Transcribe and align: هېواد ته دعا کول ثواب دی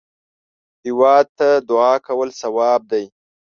هېواد 0.85 1.25
ته 1.37 1.47
دعا 1.69 1.93
کول 2.07 2.29
ثواب 2.41 2.81
دی 2.91 3.05